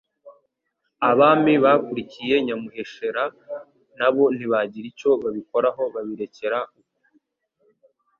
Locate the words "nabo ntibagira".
3.97-4.85